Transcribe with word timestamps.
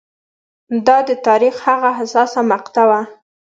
دا 0.87 0.97
د 1.07 1.11
تاریخ 1.27 1.55
هغه 1.67 1.89
حساسه 1.99 2.39
مقطعه 2.51 2.85
وه 2.89 3.01